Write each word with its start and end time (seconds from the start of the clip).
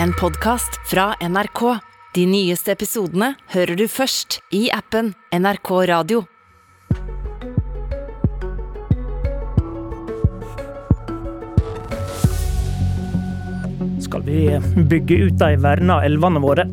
en 0.00 0.12
podkast 0.12 0.80
fra 0.90 1.14
NRK. 1.20 1.78
De 2.14 2.26
nyeste 2.28 2.72
episodene 2.72 3.32
hører 3.54 3.76
du 3.76 3.86
først 3.88 4.38
i 4.54 4.66
appen 4.72 5.12
NRK 5.32 5.70
Radio. 5.90 6.22
Skal 14.02 14.24
vi 14.28 14.44
bygge 14.92 15.22
ut 15.26 15.38
de 15.40 15.52
verna 15.64 16.02
elvene 16.06 16.42
våre? 16.44 16.68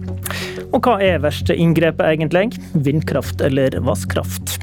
Og 0.70 0.84
hva 0.86 1.00
er 1.02 1.24
verste 1.24 1.56
inngrepet 1.56 2.06
egentlig? 2.06 2.52
Vindkraft 2.76 3.42
eller 3.42 3.80
vasskraft? 3.84 4.59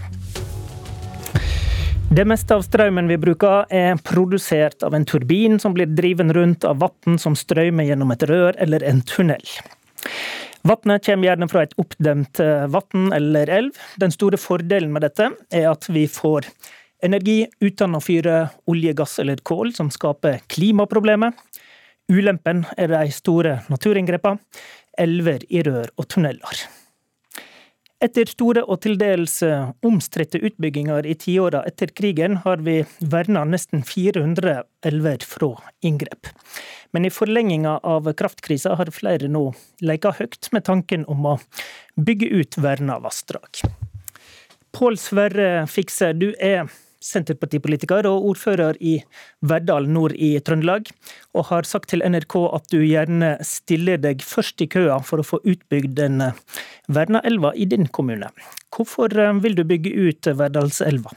Det 2.17 2.25
meste 2.25 2.57
av 2.57 2.62
strømmen 2.64 3.11
vi 3.11 3.19
bruker 3.21 3.67
er 3.77 3.98
produsert 4.01 4.80
av 4.87 4.95
en 4.96 5.05
turbin 5.05 5.59
som 5.61 5.75
blir 5.77 5.91
driven 5.93 6.33
rundt 6.33 6.65
av 6.65 6.79
vann 6.80 7.19
som 7.21 7.35
strømmer 7.37 7.85
gjennom 7.85 8.15
et 8.15 8.23
rør 8.30 8.57
eller 8.57 8.85
en 8.89 9.03
tunnel. 9.05 9.43
Vannet 10.65 11.05
kommer 11.05 11.29
gjerne 11.29 11.48
fra 11.52 11.66
et 11.66 11.74
oppdemt 11.77 12.41
eh, 12.41 12.65
vann 12.73 13.10
eller 13.12 13.52
elv. 13.59 13.83
Den 14.01 14.15
store 14.16 14.41
fordelen 14.41 14.95
med 14.95 15.05
dette 15.05 15.29
er 15.52 15.69
at 15.69 15.91
vi 15.93 16.07
får 16.09 16.48
energi 17.05 17.37
uten 17.60 17.98
å 17.98 18.01
fyre 18.01 18.38
olje, 18.65 18.96
gass 18.96 19.19
eller 19.21 19.45
kål, 19.45 19.74
som 19.77 19.93
skaper 19.93 20.41
klimaproblemer. 20.48 21.37
Ulempen 22.09 22.65
er 22.80 22.96
de 22.96 23.12
store 23.12 23.59
naturinngrepene, 23.69 24.41
elver 24.96 25.45
i 25.52 25.60
rør 25.69 25.93
og 26.01 26.09
tunneler. 26.16 26.65
Etter 28.06 28.28
store 28.30 28.62
og 28.70 28.78
til 28.84 28.95
dels 29.01 29.41
eh, 29.42 29.70
omstridte 29.87 30.38
utbygginger 30.38 31.06
i 31.09 31.16
tiåra 31.19 31.65
etter 31.66 31.91
krigen, 31.96 32.37
har 32.45 32.60
vi 32.62 32.77
verna 33.01 33.42
nesten 33.48 33.82
400 33.82 34.60
elver 34.87 35.24
fra 35.27 35.48
inngrep. 35.82 36.30
Men 36.95 37.09
i 37.09 37.10
forlenginga 37.10 37.80
av 37.82 38.06
kraftkrisa 38.15 38.77
har 38.79 38.92
flere 38.95 39.30
nå 39.32 39.48
leka 39.82 40.12
høyt 40.20 40.52
med 40.55 40.69
tanken 40.69 41.06
om 41.10 41.27
å 41.32 41.34
bygge 41.98 42.30
ut 42.30 42.59
verna 42.62 43.01
vassdrag. 43.02 43.65
Pål 44.77 45.01
Sverre 45.01 45.51
Fikse, 45.73 46.12
du 46.15 46.30
er 46.38 46.71
Senterpartipolitiker 47.07 48.09
og 48.10 48.30
ordfører 48.32 48.79
i 48.80 48.96
Verdal 49.46 49.88
nord 49.90 50.16
i 50.18 50.35
Trøndelag, 50.43 50.90
og 51.37 51.49
har 51.51 51.68
sagt 51.68 51.90
til 51.93 52.04
NRK 52.04 52.38
at 52.59 52.66
du 52.73 52.80
gjerne 52.82 53.37
stiller 53.46 54.01
deg 54.02 54.24
først 54.26 54.65
i 54.65 54.71
køa 54.71 54.99
for 55.07 55.23
å 55.23 55.29
få 55.34 55.43
utbygd 55.45 55.96
den 56.01 56.24
verna 56.88 57.23
elva 57.27 57.54
i 57.54 57.68
din 57.68 57.87
kommune. 57.87 58.32
Hvorfor 58.74 59.12
eh, 59.15 59.38
vil 59.45 59.57
du 59.59 59.65
bygge 59.68 59.95
ut 59.95 60.34
Verdalselva? 60.37 61.15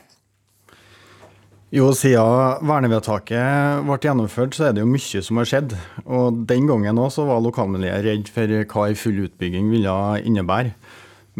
Jo, 1.69 1.91
siden 1.93 2.65
vernevedtaket 2.65 3.83
ble 3.85 3.97
gjennomført, 4.01 4.55
så 4.57 4.69
er 4.69 4.73
det 4.73 4.81
jo 4.81 4.89
mye 4.89 5.19
som 5.21 5.37
har 5.37 5.49
skjedd. 5.51 5.75
Og 6.09 6.39
den 6.49 6.65
gangen 6.65 6.97
òg 6.97 7.19
var 7.29 7.43
lokalmiljøet 7.45 8.07
redd 8.07 8.31
for 8.33 8.55
hva 8.71 8.87
en 8.89 8.97
full 8.97 9.19
utbygging 9.27 9.69
ville 9.69 9.93
innebære. 10.25 10.73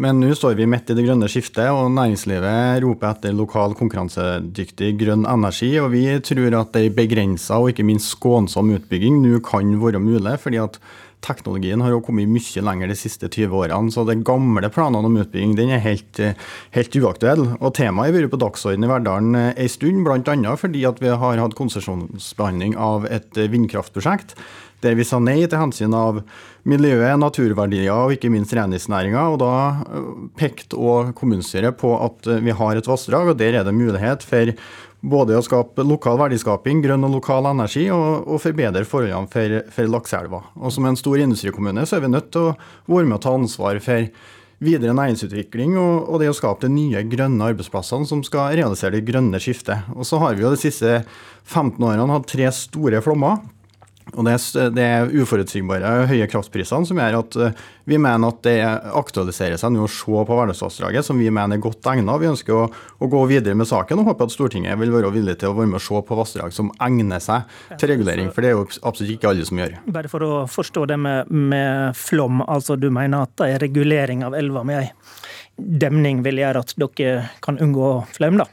Men 0.00 0.16
nå 0.22 0.30
står 0.32 0.54
vi 0.56 0.64
midt 0.70 0.88
i 0.88 0.94
det 0.96 1.02
grønne 1.04 1.28
skiftet, 1.28 1.66
og 1.68 1.90
næringslivet 1.92 2.80
roper 2.86 3.10
etter 3.10 3.34
lokal 3.36 3.74
konkurransedyktig 3.76 4.94
grønn 5.02 5.26
energi. 5.28 5.74
Og 5.82 5.90
vi 5.92 6.06
tror 6.24 6.56
at 6.62 6.78
ei 6.80 6.88
begrensa 6.94 7.58
og 7.60 7.74
ikke 7.74 7.84
minst 7.84 8.14
skånsom 8.14 8.72
utbygging 8.78 9.18
nå 9.20 9.42
kan 9.44 9.74
være 9.82 10.00
mulig. 10.00 10.38
fordi 10.40 10.62
at 10.62 10.80
teknologien 11.24 11.82
har 11.84 11.92
jo 11.94 12.00
kommet 12.04 12.30
mye 12.30 12.64
lenger 12.64 12.90
de 12.90 12.96
siste 12.98 13.28
20 13.28 13.56
årene, 13.62 13.92
så 13.92 14.06
de 14.08 14.16
gamle 14.26 14.70
planene 14.72 15.10
om 15.10 15.20
utbygging 15.20 15.56
den 15.58 15.74
er 15.74 15.84
helt, 15.84 16.22
helt 16.76 16.96
uaktuell. 17.00 17.44
Og 17.58 17.74
Temaet 17.76 18.10
har 18.10 18.16
vært 18.16 18.32
på 18.32 18.40
dagsordenen 18.40 18.88
i 18.88 18.92
Verdalen 18.92 19.38
en 19.50 19.70
stund, 19.72 20.02
bl.a. 20.06 20.56
fordi 20.60 20.86
at 20.88 21.02
vi 21.02 21.12
har 21.22 21.44
hatt 21.44 21.58
konsesjonsbehandling 21.58 22.76
av 22.80 23.06
et 23.10 23.44
vindkraftprosjekt 23.52 24.36
der 24.80 24.96
vi 24.96 25.04
sa 25.04 25.20
nei 25.20 25.42
til 25.44 25.60
hensyn 25.60 25.94
av 25.96 26.22
miljøet, 26.68 27.18
naturverdier 27.20 27.90
og 27.92 28.14
ikke 28.16 28.30
minst 28.32 28.54
reindriftsnæringa. 28.56 29.26
Og 29.32 29.40
da 29.42 29.52
pekte 30.40 30.78
òg 30.80 31.12
kommunestyret 31.18 31.76
på 31.80 31.92
at 32.00 32.28
vi 32.44 32.54
har 32.56 32.78
et 32.78 32.88
vassdrag, 32.88 33.32
og 33.32 33.40
der 33.40 33.60
er 33.60 33.66
det 33.66 33.76
mulighet 33.76 34.24
for 34.26 34.54
både 35.00 35.38
å 35.38 35.44
skape 35.44 35.84
lokal 35.86 36.18
verdiskaping, 36.20 36.82
grønn 36.84 37.06
og 37.08 37.14
lokal 37.16 37.48
energi, 37.50 37.86
og, 37.94 38.26
og 38.28 38.42
forbedre 38.42 38.84
forholdene 38.88 39.30
for, 39.32 39.56
for 39.72 39.94
lakseelva. 39.94 40.42
Og 40.60 40.74
som 40.74 40.88
en 40.88 40.98
stor 40.98 41.22
industrikommune 41.22 41.86
så 41.88 41.98
er 41.98 42.04
vi 42.04 42.12
nødt 42.12 42.28
til 42.34 42.50
å 42.50 42.54
være 42.90 43.08
med 43.08 43.18
og 43.20 43.24
ta 43.24 43.34
ansvar 43.36 43.80
for 43.84 44.10
videre 44.60 44.92
næringsutvikling 44.92 45.78
og, 45.80 46.10
og 46.12 46.20
det 46.20 46.28
å 46.28 46.36
skape 46.36 46.66
de 46.66 46.74
nye 46.74 47.00
grønne 47.08 47.46
arbeidsplassene 47.52 48.08
som 48.08 48.20
skal 48.26 48.52
realisere 48.58 48.98
det 48.98 49.06
grønne 49.08 49.40
skiftet. 49.40 49.88
Og 49.96 50.04
så 50.08 50.20
har 50.20 50.36
vi 50.36 50.44
jo 50.44 50.52
de 50.52 50.60
siste 50.60 50.98
15 51.48 51.80
årene 51.80 52.12
hatt 52.12 52.28
tre 52.28 52.50
store 52.52 53.00
flommer 53.04 53.40
og 54.10 54.26
det 54.26 54.32
er, 54.34 54.70
det 54.74 54.84
er 54.84 55.12
uforutsigbare 55.22 55.90
høye 56.10 56.26
kraftprisene 56.30 56.88
som 56.88 56.98
gjør 56.98 57.18
at 57.20 57.36
eh, 57.38 57.60
vi 57.90 57.98
mener 58.00 58.32
at 58.32 58.40
det 58.46 58.56
aktualiserer 58.98 59.60
seg 59.60 59.72
nå 59.74 59.84
å 59.86 59.90
se 59.90 60.24
på 60.26 60.38
Værnesvassdraget, 60.38 61.06
som 61.06 61.18
vi 61.20 61.30
mener 61.30 61.56
er 61.58 61.62
godt 61.62 61.86
egnet. 61.92 62.10
Vi 62.22 62.30
ønsker 62.30 62.56
å, 62.56 62.64
å, 62.70 63.10
gå 63.10 63.22
videre 63.30 63.58
med 63.58 63.68
saken 63.70 64.02
og 64.02 64.10
håper 64.10 64.26
at 64.26 64.34
Stortinget 64.34 64.78
vil 64.80 64.94
være 64.94 65.12
villig 65.14 65.36
til 65.40 65.52
å 65.52 65.56
være 65.58 65.70
med 65.72 65.80
og 65.80 65.84
se 65.86 66.02
på 66.06 66.18
vassdrag 66.18 66.54
som 66.54 66.72
egner 66.82 67.22
seg 67.22 67.46
til 67.80 67.92
regulering. 67.92 68.30
For 68.34 68.42
det 68.42 68.52
er 68.52 68.58
jo 68.58 68.66
absolutt 68.66 69.14
ikke 69.14 69.30
alle 69.30 69.46
som 69.46 69.62
gjør. 69.62 69.78
Bare 69.94 70.12
for 70.12 70.26
å 70.26 70.32
forstå 70.50 70.86
det 70.90 70.98
med, 71.02 71.30
med 71.30 71.98
flom, 71.98 72.42
altså 72.46 72.78
du 72.78 72.90
mener 72.94 73.26
at 73.28 73.34
det 73.38 73.52
er 73.54 73.66
regulering 73.66 74.26
av 74.26 74.38
elva 74.38 74.66
med 74.66 74.84
ei 74.84 74.88
demning 75.60 76.22
vil 76.24 76.40
gjøre 76.40 76.62
at 76.64 76.72
dere 76.80 77.28
kan 77.44 77.58
unngå 77.60 77.92
flom, 78.14 78.40
da? 78.40 78.46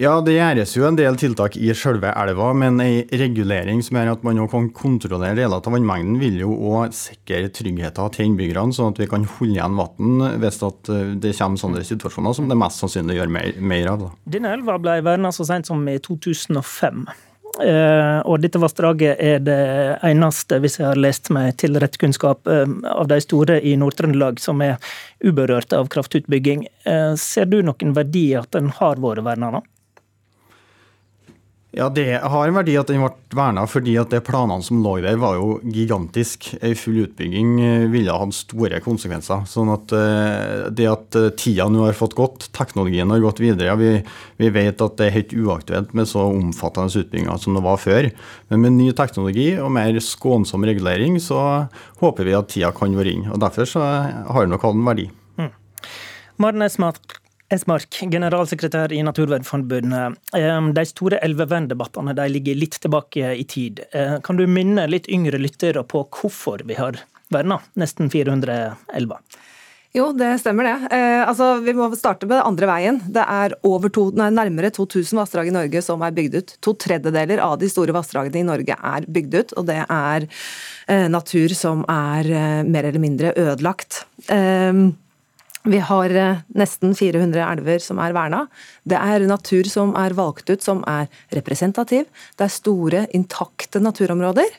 Ja, 0.00 0.14
det 0.24 0.38
gjøres 0.38 0.70
jo 0.72 0.86
en 0.88 0.96
del 0.96 1.18
tiltak 1.20 1.56
i 1.60 1.68
selve 1.76 2.14
elva, 2.16 2.48
men 2.56 2.80
ei 2.80 3.02
regulering 3.20 3.82
som 3.84 3.98
gjør 3.98 4.14
at 4.14 4.22
man 4.24 4.38
kan 4.48 4.70
kontrollere 4.72 5.36
deler 5.36 5.58
av 5.58 5.66
vannmengden, 5.68 6.14
vil 6.20 6.38
jo 6.40 6.54
òg 6.70 6.94
sikre 6.96 7.50
tryggheten 7.52 8.14
til 8.14 8.30
innbyggerne, 8.30 8.72
sånn 8.72 8.94
at 8.94 9.02
vi 9.02 9.08
kan 9.10 9.26
holde 9.28 9.58
igjen 9.58 9.76
vann 9.76 10.22
hvis 10.40 10.62
eh, 10.64 11.10
det 11.20 11.34
kommer 11.36 11.60
sånne 11.60 11.82
situasjoner 11.84 12.38
som 12.38 12.48
det 12.48 12.56
mest 12.56 12.80
sannsynlig 12.80 13.18
gjør 13.18 13.34
mer, 13.36 13.50
mer 13.60 13.90
av. 13.92 14.06
Da. 14.06 14.08
Denne 14.38 14.54
elva 14.56 14.78
ble 14.80 14.96
verna 15.04 15.32
så 15.34 15.44
sent 15.48 15.68
som 15.68 15.84
i 15.84 15.98
2005. 16.00 17.04
Uh, 17.52 18.24
og 18.24 18.38
dette 18.40 18.56
vassdraget 18.56 19.18
er 19.20 19.42
det 19.44 19.56
eneste, 20.08 20.56
hvis 20.64 20.78
jeg 20.78 20.86
har 20.88 20.96
lest 20.96 21.28
meg 21.36 21.50
til 21.60 21.76
rett 21.76 21.98
kunnskap, 22.00 22.48
uh, 22.48 22.64
av 22.88 23.10
de 23.12 23.18
store 23.20 23.58
i 23.60 23.74
Nord-Trøndelag 23.76 24.40
som 24.40 24.64
er 24.64 24.80
uberørt 25.20 25.76
av 25.76 25.92
kraftutbygging. 25.92 26.64
Ser 27.20 27.52
du 27.52 27.60
noen 27.60 27.92
verdi 27.92 28.30
at 28.40 28.56
den 28.56 28.72
har 28.80 28.96
vært 29.04 29.26
verna 29.28 29.52
nå? 29.52 29.62
Ja, 31.74 31.88
Det 31.88 32.20
har 32.20 32.48
en 32.48 32.56
verdi 32.58 32.74
at 32.76 32.90
den 32.90 33.00
ble 33.00 33.14
verna, 33.32 33.62
fordi 33.64 33.94
at 33.96 34.10
de 34.12 34.18
planene 34.20 34.60
som 34.60 34.82
lå 34.84 34.98
der 35.00 35.16
var 35.16 35.38
jo 35.38 35.54
gigantisk. 35.64 36.50
En 36.60 36.74
full 36.76 36.98
utbygging 37.06 37.54
eh, 37.64 37.84
ville 37.88 38.12
hatt 38.12 38.36
store 38.36 38.80
konsekvenser. 38.84 39.46
Sånn 39.48 39.70
at 39.72 39.94
eh, 39.96 40.66
det 40.68 40.90
at 40.90 41.16
eh, 41.16 41.30
tida 41.32 41.70
nå 41.72 41.86
har 41.86 41.96
fått 41.96 42.18
gått, 42.18 42.50
teknologien 42.52 43.08
har 43.08 43.24
gått 43.24 43.40
videre. 43.40 43.78
Vi, 43.80 43.94
vi, 44.36 44.52
vet 44.52 44.84
at 44.84 44.98
det 45.00 45.08
er 45.08 45.16
helt 45.16 45.32
uaktuelt 45.32 45.96
med 45.96 46.10
så 46.12 46.26
omfattende 46.34 46.92
utbygginger 46.92 47.40
som 47.40 47.56
det 47.56 47.64
var 47.64 47.80
før. 47.80 48.10
Men 48.52 48.66
med 48.66 48.76
ny 48.76 48.90
teknologi 48.98 49.48
og 49.56 49.72
mer 49.72 49.96
skånsom 49.96 50.68
regulering, 50.68 51.16
så 51.24 51.70
håper 52.04 52.28
vi 52.28 52.36
at 52.36 52.52
tida 52.52 52.74
kan 52.76 53.00
være 53.00 53.16
inn. 53.16 53.30
Og 53.32 53.40
Derfor 53.40 53.72
så 53.72 53.80
har 53.80 54.44
det 54.44 54.52
nok 54.52 54.68
hatt 54.68 54.76
en 54.76 54.88
verdi. 54.92 55.08
Mm. 55.40 55.52
Maren 56.36 56.68
Esmark, 56.68 57.21
Esmark, 57.52 58.00
generalsekretær 58.10 58.92
i 58.96 59.02
Naturvernforbundet. 59.04 60.18
De 60.32 60.84
store 60.88 61.20
elveverndebattene 61.26 62.14
ligger 62.32 62.58
litt 62.58 62.78
tilbake 62.80 63.34
i 63.36 63.44
tid. 63.44 63.84
Eh, 63.92 64.18
kan 64.24 64.40
du 64.40 64.46
minne 64.48 64.88
litt 64.88 65.08
yngre 65.12 65.40
lyttere 65.40 65.84
på 65.84 66.06
hvorfor 66.08 66.64
vi 66.68 66.78
har 66.80 67.00
verna 67.32 67.60
nesten 67.78 68.10
400 68.12 68.76
elver? 68.96 69.20
Jo, 69.92 70.06
det 70.16 70.38
stemmer 70.40 70.64
det. 70.64 70.76
Eh, 70.96 71.20
altså, 71.28 71.58
vi 71.60 71.74
må 71.76 71.90
starte 72.00 72.24
med 72.28 72.40
andre 72.40 72.68
veien. 72.70 73.00
Det 73.12 73.24
er 73.28 73.52
to, 73.92 74.06
nei, 74.16 74.30
nærmere 74.32 74.70
2000 74.72 75.20
vassdrag 75.20 75.50
i 75.50 75.52
Norge 75.52 75.82
som 75.84 76.00
er 76.00 76.14
bygd 76.16 76.38
ut. 76.38 76.54
To 76.64 76.72
tredjedeler 76.80 77.42
av 77.44 77.58
de 77.60 77.68
store 77.68 77.92
vassdragene 77.92 78.40
i 78.40 78.46
Norge 78.48 78.72
er 78.72 79.04
bygd 79.04 79.36
ut, 79.36 79.54
og 79.60 79.68
det 79.68 79.82
er 79.84 80.24
eh, 80.24 81.08
natur 81.12 81.52
som 81.52 81.84
er 81.92 82.32
eh, 82.32 82.62
mer 82.64 82.88
eller 82.88 83.04
mindre 83.04 83.34
ødelagt. 83.36 84.06
Eh, 84.32 84.80
vi 85.64 85.78
har 85.78 86.10
eh, 86.10 86.40
nesten 86.58 86.94
400 86.98 87.42
elver 87.46 87.82
som 87.82 88.00
er 88.02 88.14
verna. 88.16 88.46
Det 88.88 88.98
er 88.98 89.26
natur 89.28 89.68
som 89.70 89.94
er 89.98 90.16
valgt 90.18 90.50
ut 90.50 90.64
som 90.64 90.82
er 90.90 91.10
representativ. 91.36 92.08
Det 92.36 92.48
er 92.48 92.56
store, 92.56 93.04
intakte 93.14 93.82
naturområder. 93.82 94.50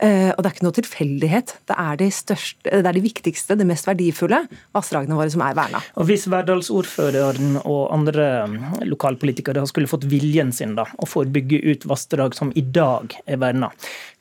Eh, 0.00 0.30
og 0.32 0.40
det 0.40 0.48
er 0.48 0.54
ikke 0.54 0.64
noe 0.64 0.76
tilfeldighet. 0.78 1.54
Det 1.68 1.76
er 1.76 2.00
de, 2.00 2.08
største, 2.14 2.64
det 2.72 2.88
er 2.88 2.96
de 2.96 3.04
viktigste, 3.04 3.56
det 3.60 3.68
mest 3.68 3.88
verdifulle 3.88 4.42
vassdragene 4.76 5.18
våre 5.18 5.30
som 5.32 5.44
er 5.44 5.56
verna. 5.58 5.82
Og 6.00 6.08
Hvis 6.08 6.26
Verdalsordføreren 6.32 7.60
og 7.60 7.82
andre 7.92 8.28
mm, 8.48 8.60
lokalpolitikere 8.88 9.66
skulle 9.68 9.90
fått 9.90 10.08
viljen 10.10 10.54
sin 10.56 10.74
da, 10.78 10.88
og 10.98 11.10
får 11.10 11.30
bygge 11.34 11.60
ut 11.68 11.88
vassdrag 11.90 12.38
som 12.38 12.54
i 12.56 12.64
dag 12.64 13.12
er 13.26 13.42
verna, 13.42 13.70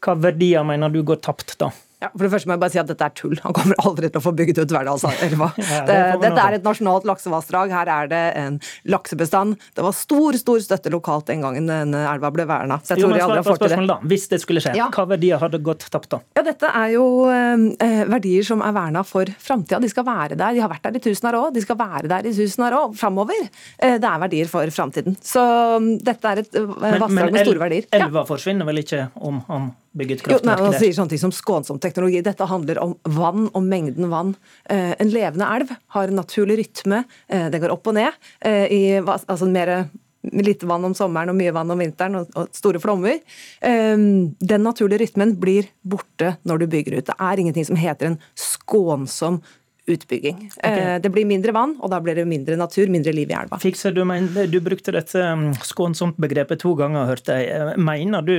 hva 0.04 0.20
verdier 0.20 0.68
mener 0.68 0.92
du 0.92 1.02
går 1.08 1.24
tapt 1.24 1.56
da? 1.62 1.72
Ja, 2.00 2.08
for 2.16 2.24
det 2.24 2.30
første 2.32 2.48
må 2.48 2.56
jeg 2.56 2.62
bare 2.64 2.72
si 2.72 2.80
at 2.80 2.88
Dette 2.88 3.04
er 3.10 3.12
tull. 3.18 3.34
Han 3.44 3.52
kommer 3.56 3.76
aldri 3.84 4.08
til 4.08 4.22
å 4.22 4.24
få 4.24 4.32
bygget 4.32 4.62
ut 4.64 4.72
Verdalselva. 4.72 5.50
Ja, 5.70 5.82
det 5.86 5.98
dette 6.24 6.44
er 6.46 6.56
et 6.56 6.64
nasjonalt 6.64 7.04
laksevassdrag. 7.08 7.74
Her 7.76 7.90
er 7.92 8.08
det 8.12 8.22
en 8.40 8.60
laksebestand. 8.88 9.58
Det 9.76 9.84
var 9.84 9.96
stor 9.98 10.38
stor 10.40 10.62
støtte 10.64 10.92
lokalt 10.94 11.28
den 11.28 11.44
gangen 11.44 11.68
denne 11.70 12.06
elva 12.08 12.32
ble 12.34 12.46
verna. 12.50 12.78
Så 12.84 12.96
jeg 12.96 13.04
Jo, 13.04 13.10
men 13.12 13.20
aldri 13.26 13.42
har 13.42 13.48
fått 13.48 13.62
til 13.66 13.74
det. 13.76 13.88
da. 13.92 13.98
Hvis 14.14 14.28
det 14.32 14.40
skulle 14.44 14.64
skje, 14.64 14.74
Ja. 14.80 14.88
hva 14.96 15.06
verdier 15.12 15.42
hadde 15.44 15.60
gått 15.64 15.84
tapt 15.92 16.10
da? 16.16 16.22
Ja, 16.40 16.46
Dette 16.48 16.72
er 16.72 16.94
jo 16.96 17.04
eh, 17.30 18.06
verdier 18.10 18.48
som 18.48 18.64
er 18.66 18.72
verna 18.80 19.04
for 19.04 19.26
framtida. 19.44 19.82
De 19.84 19.92
skal 19.92 20.08
være 20.08 20.40
der. 20.40 20.56
De 20.56 20.64
har 20.64 20.72
vært 20.72 20.88
der 20.88 20.96
i 21.02 21.04
tusen 21.04 21.30
år. 21.34 21.52
De 21.54 21.62
skal 21.66 21.78
være 21.80 22.08
der 22.08 22.32
i 22.32 22.34
tusen 22.40 22.64
år 22.70 22.96
framover. 22.96 23.44
Eh, 23.78 23.98
det 24.00 24.08
er 24.08 24.24
verdier 24.24 24.48
for 24.48 24.72
framtiden. 24.74 25.20
Så 25.20 25.44
mm, 25.84 25.92
dette 26.08 26.32
er 26.32 26.44
et 26.46 26.56
eh, 26.56 26.66
vassdrag 26.80 27.36
med 27.36 27.46
store 27.46 27.64
verdier. 27.68 27.92
Men 27.92 28.08
elva 28.08 28.26
forsvinner 28.30 28.66
vel 28.72 28.84
ikke 28.86 29.04
om 29.20 29.44
han 29.52 29.70
bygger 29.98 30.20
et 30.20 30.28
Jo, 30.32 30.40
nei, 30.46 30.58
Man 30.62 30.76
sier 30.78 30.94
sånne 30.96 31.14
ting 31.14 31.22
som 31.22 31.34
skånsom 31.34 31.80
teknologi. 31.82 32.22
Dette 32.26 32.48
handler 32.50 32.82
om 32.84 32.96
vann 33.16 33.48
og 33.54 33.64
mengden 33.66 34.10
vann. 34.12 34.36
Eh, 34.70 34.94
en 35.00 35.14
levende 35.14 35.48
elv 35.48 35.74
har 35.96 36.12
en 36.12 36.22
naturlig 36.22 36.60
rytme. 36.64 37.04
Eh, 37.28 37.48
det 37.54 37.62
går 37.64 37.74
opp 37.74 37.90
og 37.90 37.98
ned. 37.98 38.20
Eh, 38.46 38.66
i, 38.70 38.82
altså 39.02 39.50
mer 39.50 39.90
lite 40.30 40.68
vann 40.68 40.84
om 40.84 40.94
sommeren 40.94 41.32
og 41.32 41.38
mye 41.40 41.54
vann 41.56 41.72
om 41.72 41.80
vinteren 41.80 42.20
og, 42.20 42.34
og 42.38 42.50
store 42.56 42.82
flommer. 42.84 43.22
Eh, 43.62 43.96
den 43.96 44.68
naturlige 44.68 45.06
rytmen 45.06 45.38
blir 45.40 45.72
borte 45.82 46.36
når 46.44 46.64
du 46.64 46.70
bygger 46.76 47.00
ut. 47.00 47.08
Det 47.10 47.18
er 47.18 47.46
ingenting 47.46 47.68
som 47.72 47.80
heter 47.80 48.12
en 48.12 48.22
skånsom 48.38 49.42
utbygging. 49.90 50.52
Okay. 50.64 51.00
det 51.02 51.10
blir 51.14 51.26
mindre 51.26 51.54
vann, 51.56 51.76
og 51.82 51.92
da 51.94 52.00
blir 52.04 52.18
det 52.18 52.28
mindre 52.30 52.58
natur, 52.60 52.90
mindre 52.92 53.14
liv 53.16 53.32
i 53.32 53.38
elva. 53.38 53.60
Fikser, 53.62 53.96
du, 53.96 54.04
men, 54.08 54.30
du 54.52 54.60
brukte 54.64 54.94
dette 54.96 55.24
um, 55.34 55.50
skånsomt 55.66 56.20
begrepet 56.22 56.62
to 56.64 56.76
ganger, 56.80 57.10
hørte 57.10 57.40
jeg. 57.40 57.50
Eh, 57.56 57.74
Mener 57.90 58.26
du 58.26 58.36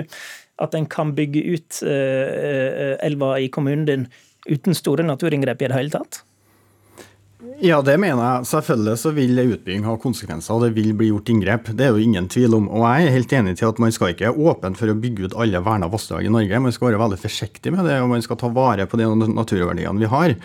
at 0.60 0.74
en 0.76 0.88
kan 0.90 1.14
bygge 1.16 1.44
ut 1.54 1.82
eh, 1.86 2.32
eh, 2.50 2.96
elva 3.06 3.36
i 3.40 3.48
kommunen 3.52 3.86
din 3.88 4.08
uten 4.48 4.76
store 4.76 5.04
naturinngrep 5.06 5.62
i 5.62 5.70
det 5.70 5.76
hele 5.76 5.94
tatt? 5.94 6.22
Ja, 7.60 7.82
det 7.84 7.98
mener 8.00 8.22
jeg. 8.24 8.46
Selvfølgelig 8.48 8.96
så 9.02 9.10
vil 9.12 9.40
utbygging 9.42 9.84
ha 9.84 9.92
konsekvenser, 10.00 10.54
og 10.56 10.62
det 10.64 10.70
vil 10.78 10.94
bli 10.96 11.10
gjort 11.10 11.28
inngrep. 11.28 11.66
Det 11.76 11.84
er 11.84 11.92
jo 11.92 12.00
ingen 12.00 12.28
tvil 12.32 12.56
om. 12.56 12.70
Og 12.72 12.86
jeg 12.86 13.04
er 13.04 13.14
helt 13.18 13.34
enig 13.36 13.52
til 13.60 13.68
at 13.68 13.80
man 13.82 13.92
skal 13.92 14.14
ikke 14.14 14.30
være 14.30 14.46
åpen 14.48 14.78
for 14.78 14.88
å 14.88 14.96
bygge 14.96 15.28
ut 15.28 15.36
alle 15.44 15.60
verna 15.66 15.90
vassdrag 15.92 16.24
i 16.24 16.32
Norge. 16.32 16.62
Man 16.64 16.72
skal 16.72 16.88
være 16.88 17.02
veldig 17.02 17.18
forsiktig 17.20 17.74
med 17.74 17.84
det, 17.84 17.98
og 18.00 18.08
man 18.14 18.24
skal 18.24 18.38
ta 18.40 18.48
vare 18.56 18.86
på 18.88 19.00
de 19.00 19.08
naturverdiene 19.12 20.00
vi 20.00 20.08
har. 20.08 20.36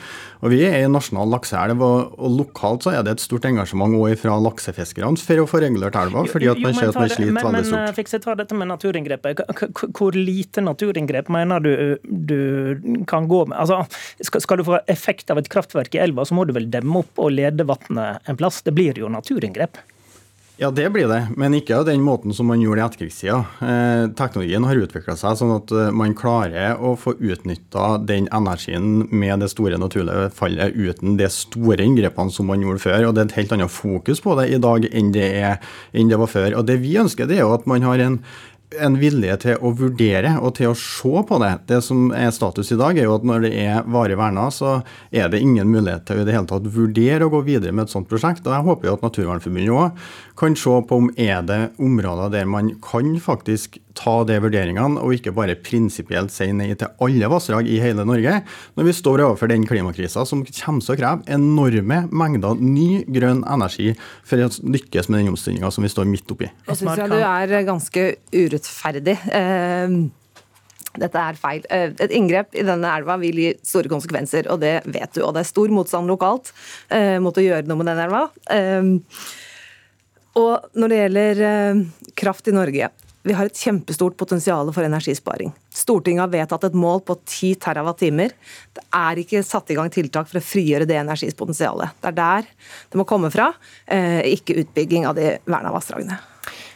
Og 0.44 0.52
Vi 0.52 0.60
er 0.68 0.84
en 0.84 0.94
nasjonal 0.94 1.32
lakseelv, 1.32 1.80
og, 1.82 2.20
og 2.20 2.36
lokalt 2.36 2.84
så 2.86 2.92
er 2.98 3.08
det 3.08 3.16
et 3.16 3.24
stort 3.24 3.48
engasjement 3.48 3.96
også 3.96 4.20
fra 4.26 4.36
laksefiskerne 4.50 5.24
for 5.24 5.42
å 5.42 5.48
få 5.50 5.64
regulert 5.64 5.96
elva, 5.98 6.26
fordi 6.30 6.52
at 6.52 6.60
man 6.62 6.76
ser 6.76 6.92
at 6.92 7.00
man 7.00 7.10
sliter 7.16 7.40
veldig 7.40 7.64
stort. 7.64 7.80
men, 7.80 7.88
fikk 7.88 7.94
eh, 7.94 7.98
Fikse, 8.02 8.22
ta 8.28 8.36
dette 8.38 8.60
med 8.60 8.70
naturinngrepet. 8.74 9.42
Hvor 9.96 10.20
lite 10.20 10.62
naturinngrep 10.62 11.32
mener 11.32 11.64
du 11.64 11.74
du 12.04 13.04
kan 13.08 13.30
gå 13.32 13.46
med? 13.48 13.58
Altså, 13.64 13.82
skal, 14.20 14.44
skal 14.44 14.60
du 14.60 14.68
få 14.68 14.84
effekt 14.92 15.32
av 15.32 15.40
et 15.40 15.50
kraftverk 15.52 15.96
i 15.96 16.04
elva, 16.04 16.28
så 16.28 16.36
må 16.38 16.44
du 16.46 16.54
vel 16.56 16.68
demme 16.72 17.02
opp 17.02 17.05
og 17.16 17.34
lede 17.34 17.68
vannet 17.68 18.26
en 18.26 18.40
plass? 18.40 18.62
Det 18.66 18.74
blir 18.76 18.98
jo 19.00 19.12
naturinngrep. 19.12 19.78
Ja, 20.58 20.70
det 20.72 20.86
blir 20.90 21.10
det, 21.12 21.18
men 21.36 21.52
ikke 21.58 21.82
av 21.82 21.88
den 21.90 22.00
måten 22.00 22.32
som 22.34 22.48
man 22.48 22.62
gjorde 22.64 22.80
i 22.80 22.84
etterkrigstida. 22.86 23.42
Eh, 23.60 24.04
teknologien 24.16 24.64
har 24.64 24.80
utvikla 24.80 25.18
seg 25.20 25.36
sånn 25.36 25.52
at 25.58 25.74
eh, 25.76 25.90
man 25.92 26.16
klarer 26.16 26.80
å 26.80 26.94
få 26.96 27.18
utnytta 27.20 27.98
den 28.08 28.30
energien 28.32 29.04
med 29.12 29.44
det 29.44 29.50
store 29.52 29.76
naturlige 29.82 30.30
fallet 30.38 30.72
uten 30.72 31.18
de 31.20 31.28
store 31.28 31.84
inngrepene 31.84 32.32
som 32.32 32.48
man 32.48 32.64
gjorde 32.64 32.86
før. 32.86 33.10
og 33.10 33.18
Det 33.18 33.26
er 33.26 33.30
et 33.34 33.38
helt 33.42 33.56
annet 33.58 33.76
fokus 33.76 34.24
på 34.24 34.38
det 34.40 34.48
i 34.56 34.62
dag 34.64 34.88
enn 34.94 35.12
det, 35.18 35.28
er, 35.44 35.60
enn 35.92 36.14
det 36.14 36.22
var 36.24 36.32
før. 36.32 36.56
Og 36.62 36.70
Det 36.72 36.80
vi 36.86 36.96
ønsker, 37.04 37.28
det 37.28 37.42
er 37.42 37.44
jo 37.44 37.58
at 37.58 37.68
man 37.68 37.84
har 37.84 38.08
en 38.08 38.22
en 38.82 38.98
vilje 39.00 39.38
til 39.44 39.62
å 39.62 39.72
vurdere 39.78 40.36
og 40.42 40.56
til 40.60 40.72
å 40.72 40.78
se 40.80 41.24
på 41.30 41.40
det. 41.44 41.52
Det 41.70 41.82
som 41.86 42.10
er 42.16 42.34
status 42.36 42.72
i 42.74 42.80
dag, 42.80 42.98
er 42.98 43.10
jo 43.10 43.16
at 43.18 43.28
når 43.28 43.48
det 43.48 43.54
er 43.66 43.88
varig 43.92 44.18
verna, 44.20 44.48
så 44.54 44.80
er 45.12 45.32
det 45.32 45.44
ingen 45.44 45.72
mulighet 45.72 46.08
til 46.08 46.20
å 46.20 46.26
i 46.26 46.28
det 46.28 46.36
hele 46.36 46.50
tatt 46.50 46.70
vurdere 46.76 47.28
å 47.28 47.34
gå 47.34 47.44
videre 47.48 47.76
med 47.76 47.88
et 47.88 47.96
sånt 47.96 48.10
prosjekt. 48.12 48.46
Og 48.46 48.56
Jeg 48.56 48.68
håper 48.70 48.90
jo 48.90 48.98
at 48.98 49.06
Naturvernforbundet 49.06 49.76
òg 49.76 50.06
kan 50.40 50.60
se 50.60 50.78
på 50.90 51.02
om 51.02 51.10
er 51.16 51.42
det 51.48 51.62
områder 51.80 52.34
der 52.34 52.50
man 52.50 52.74
kan 52.84 53.16
faktisk 53.24 53.80
ta 53.96 54.16
de 54.28 54.38
vurderingene, 54.44 55.00
og 55.00 55.16
ikke 55.16 55.34
bare 55.36 55.56
prinsipielt 55.56 56.34
si 56.34 56.50
nei 56.52 56.74
til 56.76 56.92
alle 57.04 57.30
vassdrag 57.32 57.68
i 57.72 57.80
hele 57.80 58.06
Norge, 58.08 58.42
når 58.76 58.90
vi 58.90 58.96
står 58.96 59.24
overfor 59.24 59.52
den 59.52 59.66
klimakrisa 59.68 60.26
som 60.28 60.44
kommer 60.44 60.84
til 60.84 60.96
å 60.96 61.00
kreve 61.00 61.36
enorme 61.38 62.02
mengder 62.12 62.60
ny 62.60 63.06
grønn 63.08 63.46
energi 63.48 63.94
for 64.28 64.44
å 64.44 64.50
lykkes 64.76 65.10
med 65.10 65.24
den 65.24 65.32
omstillinga 65.34 65.72
som 65.72 65.88
vi 65.88 65.94
står 65.94 66.10
midt 66.12 66.36
oppi. 66.36 66.52
Jeg 66.68 66.82
syns 66.82 67.00
jeg 67.00 67.14
du 67.14 67.20
er 67.22 67.56
ganske 67.68 68.08
urettferdig. 68.36 68.65
Eh, 69.32 69.96
Dette 70.96 71.24
er 71.28 71.40
feil. 71.40 71.66
Eh, 71.70 71.90
Et 72.06 72.14
inngrep 72.16 72.56
i 72.56 72.64
denne 72.64 72.92
elva 72.98 73.18
vil 73.20 73.42
gi 73.42 73.54
store 73.64 73.92
konsekvenser, 73.92 74.50
og 74.52 74.62
det 74.64 74.78
vet 74.86 75.18
du. 75.18 75.24
Og 75.26 75.34
det 75.36 75.44
er 75.44 75.50
stor 75.52 75.74
motstand 75.76 76.08
lokalt 76.12 76.54
eh, 76.90 77.18
mot 77.24 77.36
å 77.36 77.44
gjøre 77.44 77.68
noe 77.68 77.82
med 77.82 77.92
denne 77.92 78.06
elva. 78.08 78.28
Og 80.36 80.70
når 80.76 80.92
det 80.92 81.02
gjelder 81.02 81.42
kraft 82.20 82.50
i 82.52 82.56
Norge 82.56 82.92
vi 83.26 83.34
har 83.34 83.48
et 83.50 83.58
kjempestort 83.58 84.14
potensial 84.20 84.68
for 84.70 84.86
energisparing. 84.86 85.50
Stortinget 85.74 86.22
har 86.22 86.30
vedtatt 86.30 86.68
et 86.68 86.76
mål 86.78 87.00
på 87.08 87.16
10 87.24 87.56
TWh. 87.64 88.36
Det 88.78 88.84
er 88.94 89.22
ikke 89.24 89.42
satt 89.42 89.74
i 89.74 89.80
gang 89.80 89.90
tiltak 89.90 90.30
for 90.30 90.38
å 90.38 90.46
frigjøre 90.46 90.86
det 90.86 91.00
energipotensialet. 91.02 91.98
Det 92.04 92.12
er 92.12 92.20
der 92.20 92.52
det 92.92 93.02
må 93.02 93.08
komme 93.10 93.34
fra, 93.34 93.50
ikke 93.90 94.60
utbygging 94.62 95.10
av 95.10 95.18
de 95.18 95.40
verna 95.42 95.74
vassdragene. 95.74 96.22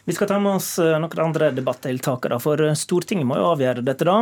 Vi 0.09 0.13
skal 0.15 0.27
ta 0.27 0.39
med 0.41 0.55
oss 0.57 0.79
eh, 0.81 0.95
noen 0.97 1.19
andre 1.21 1.51
debattdeltakere, 1.53 2.39
for 2.41 2.57
eh, 2.65 2.73
Stortinget 2.73 3.27
må 3.29 3.35
jo 3.37 3.51
avgjøre 3.51 3.83
dette. 3.85 4.07
da. 4.07 4.15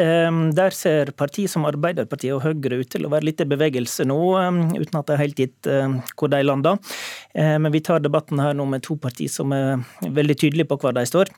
Eh, 0.00 0.38
Der 0.56 0.72
ser 0.72 1.10
parti 1.12 1.44
som 1.52 1.66
Arbeiderpartiet 1.68 2.32
og 2.32 2.46
Høyre 2.46 2.78
ut 2.80 2.88
til 2.94 3.04
å 3.04 3.10
være 3.12 3.28
litt 3.28 3.42
i 3.44 3.46
bevegelse 3.50 4.06
nå, 4.08 4.16
eh, 4.40 4.60
uten 4.80 4.96
at 5.02 5.10
det 5.10 5.12
er 5.12 5.20
helt 5.20 5.42
gitt 5.42 5.68
eh, 5.68 5.98
hvor 6.16 6.32
de 6.32 6.40
lander. 6.46 6.78
Eh, 7.34 7.58
Men 7.60 7.74
vi 7.76 7.82
tar 7.84 8.00
debatten 8.00 8.40
her 8.40 8.56
nå 8.56 8.64
med 8.72 8.86
to 8.88 8.96
partier 8.96 9.28
som 9.28 9.52
er 9.52 9.84
veldig 10.00 10.38
tydelige 10.46 10.70
på 10.70 10.80
hvor 10.80 10.96
de 10.96 11.04
står. 11.12 11.28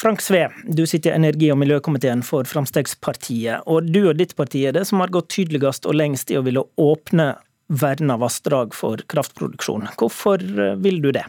Frank 0.00 0.24
Sve, 0.24 0.46
du 0.64 0.86
sitter 0.86 1.12
i 1.12 1.20
energi- 1.20 1.52
og 1.52 1.60
miljøkomiteen 1.60 2.24
for 2.24 2.48
Fremskrittspartiet. 2.48 3.68
Og 3.68 3.92
du 3.92 4.00
og 4.06 4.16
ditt 4.16 4.32
parti 4.34 4.64
er 4.64 4.72
det 4.72 4.86
som 4.88 5.04
har 5.04 5.12
gått 5.12 5.28
tydeligst 5.36 5.84
og 5.84 6.00
lengst 6.00 6.32
i 6.32 6.40
å 6.40 6.46
ville 6.48 6.64
åpne 6.80 7.34
verna 7.68 8.16
vassdrag 8.16 8.72
for 8.72 9.04
kraftproduksjon. 9.12 9.90
Hvorfor 10.00 10.40
vil 10.80 11.04
du 11.04 11.12
det? 11.12 11.28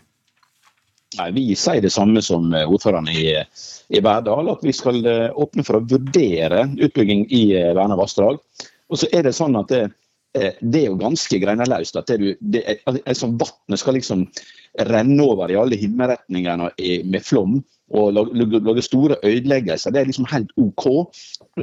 Nei, 1.19 1.31
Vi 1.31 1.55
sier 1.59 1.81
det 1.83 1.91
samme 1.93 2.21
som 2.25 2.53
eh, 2.53 2.69
ordføreren 2.69 3.09
i, 3.11 3.33
i 3.93 4.01
Verdal, 4.03 4.51
at 4.53 4.63
vi 4.65 4.73
skal 4.75 5.03
eh, 5.05 5.29
åpne 5.29 5.65
for 5.65 5.79
å 5.79 5.85
vurdere 5.89 6.65
utbygging 6.73 7.27
i 7.33 7.43
eh, 7.59 7.73
verna 7.77 7.97
vassdrag. 7.99 8.39
Og 8.89 8.99
så 8.99 9.09
er 9.13 9.27
det 9.27 9.35
sånn 9.37 9.57
at 9.59 9.71
det, 9.71 9.83
det 10.33 10.79
er 10.79 10.87
jo 10.89 10.97
ganske 10.97 11.37
greineløst 11.41 11.97
at 11.97 12.09
det 12.09 12.35
det 12.41 12.63
er, 12.65 12.81
altså, 13.05 13.29
vannet 13.29 13.81
skal 13.81 13.97
liksom 13.97 14.25
renne 14.89 15.25
over 15.25 15.51
i 15.51 15.57
alle 15.57 15.77
himmelretningene 15.77 16.71
med 17.05 17.25
flom 17.25 17.59
og 17.93 18.15
lage, 18.17 18.81
store 18.81 19.19
ødeleggelser. 19.21 19.93
Det 19.93 20.01
er 20.01 20.09
liksom 20.09 20.25
helt 20.31 20.49
OK. 20.57 20.87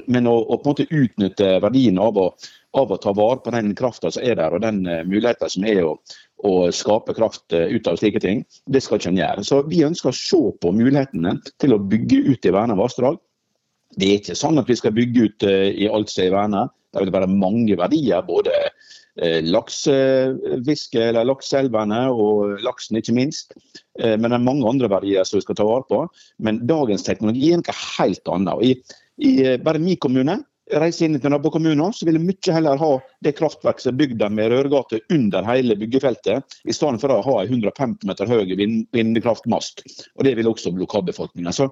Men 0.06 0.28
å, 0.30 0.36
å 0.38 0.58
på 0.58 0.68
en 0.68 0.70
måte 0.70 0.86
utnytte 0.86 1.56
verdien 1.64 1.98
av 2.02 2.18
å, 2.18 2.28
av 2.78 2.94
å 2.94 2.98
ta 3.02 3.14
vare 3.18 3.42
på 3.42 3.54
den 3.54 3.74
krafta 3.78 4.12
som 4.14 4.22
er 4.22 4.38
der, 4.38 4.54
og 4.54 4.62
den 4.62 4.84
muligheten 5.10 5.50
som 5.50 5.66
er 5.66 5.82
å, 5.86 5.96
å 6.46 6.70
skape 6.74 7.14
kraft 7.16 7.54
eh, 7.56 7.70
ut 7.74 7.88
av 7.90 7.98
slike 8.00 8.20
ting, 8.22 8.44
det 8.70 8.82
skal 8.84 9.00
ikke 9.00 9.12
en 9.12 9.20
gjøre. 9.20 9.44
Så 9.46 9.62
Vi 9.68 9.82
ønsker 9.86 10.10
å 10.10 10.16
se 10.16 10.40
på 10.62 10.72
mulighetene 10.74 11.36
til 11.60 11.74
å 11.76 11.82
bygge 11.82 12.22
ut 12.30 12.46
i 12.46 12.54
verna 12.54 12.76
vassdrag. 12.78 13.18
Det 13.98 14.06
er 14.06 14.20
ikke 14.20 14.38
sånn 14.38 14.60
at 14.60 14.70
vi 14.70 14.78
skal 14.78 14.94
bygge 14.96 15.26
ut 15.26 15.48
eh, 15.48 15.68
i 15.84 15.90
alt 15.90 16.12
som 16.12 16.24
er 16.24 16.34
verna. 16.36 16.66
Det 16.90 17.04
vil 17.04 17.14
være 17.14 17.30
mange 17.30 17.76
verdier. 17.78 18.24
Både 18.26 18.54
eh, 18.60 19.40
laksefiske, 19.46 21.02
eller 21.10 21.28
lakseelvene 21.28 22.04
og 22.14 22.60
laksen, 22.64 22.98
ikke 23.00 23.16
minst. 23.16 23.56
Men 24.00 24.30
det 24.30 24.36
er 24.38 24.42
mange 24.46 24.64
andre 24.64 24.88
verdier 24.88 25.26
som 25.28 25.36
vi 25.36 25.44
skal 25.44 25.58
ta 25.58 25.66
vare 25.68 25.84
på. 25.90 26.04
Men 26.40 26.62
dagens 26.64 27.04
teknologi 27.04 27.50
er 27.52 27.60
noe 27.60 27.74
helt 27.98 28.30
annet. 28.32 28.62
I, 28.64 28.70
i 29.20 29.32
bare 29.60 29.82
min 29.82 29.98
kommune 30.00 30.38
reise 30.78 31.06
inn 31.06 31.18
til 31.20 31.32
nabokommuner, 31.32 31.94
så 31.94 32.06
vil 32.06 32.18
jeg 32.18 32.26
mye 32.26 32.54
heller 32.54 32.80
ha 32.80 32.90
det 33.24 33.34
kraftverket 33.38 33.84
som 33.84 33.94
er 33.94 33.98
bygd 34.00 34.24
med 34.36 34.52
rørgate 34.52 35.00
under 35.12 35.46
hele 35.48 35.76
byggefeltet, 35.80 36.58
i 36.64 36.76
stedet 36.76 37.02
for 37.02 37.14
å 37.14 37.22
ha 37.26 37.36
en 37.42 37.50
150 37.50 38.06
meter 38.08 38.30
høy 38.30 38.54
vind, 38.58 38.84
vindkraftmast. 38.96 39.84
Og 40.18 40.24
Det 40.24 40.36
vil 40.38 40.50
også 40.50 40.72
lokalbefolkningen. 40.76 41.52
Så 41.52 41.70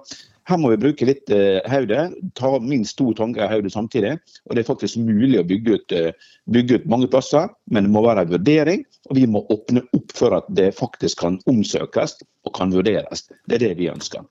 her 0.49 0.57
må 0.57 0.71
vi 0.73 0.81
bruke 0.81 1.05
litt 1.05 1.29
eh, 1.33 1.59
hodet, 1.69 2.07
ta 2.37 2.51
minst 2.63 2.97
to 2.97 3.11
tanker 3.17 3.45
i 3.45 3.51
hodet 3.51 3.73
samtidig. 3.73 4.15
Og 4.49 4.55
det 4.55 4.63
er 4.63 4.69
faktisk 4.71 5.01
mulig 5.01 5.39
å 5.39 5.47
bygge 5.47 5.77
ut, 5.77 5.95
eh, 5.95 6.31
bygge 6.49 6.81
ut 6.81 6.89
mange 6.89 7.09
plasser, 7.11 7.51
men 7.69 7.85
det 7.85 7.93
må 7.93 8.03
være 8.05 8.25
en 8.25 8.33
vurdering. 8.33 8.85
Og 9.09 9.19
vi 9.19 9.27
må 9.29 9.45
åpne 9.53 9.85
opp 9.95 10.15
for 10.17 10.37
at 10.39 10.49
det 10.57 10.71
faktisk 10.77 11.21
kan 11.21 11.37
omsøkes 11.49 12.19
og 12.47 12.55
kan 12.57 12.73
vurderes. 12.73 13.27
Det 13.45 13.59
er 13.59 13.69
det 13.69 13.77
vi 13.81 13.93
ønsker. 13.93 14.25